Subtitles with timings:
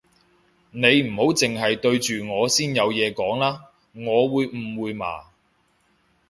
[0.71, 5.25] 你唔好剩係對住我先有嘢講啦，我會誤會嘛